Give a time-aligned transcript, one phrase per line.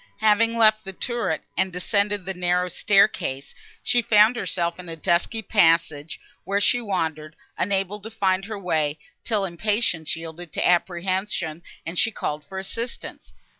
[0.17, 3.53] Having left the turret, and descended the narrow staircase,
[3.83, 8.97] she found herself in a dusky passage, where she wandered, unable to find her way,
[9.23, 13.33] till impatience yielded to apprehension, and she called for assistance.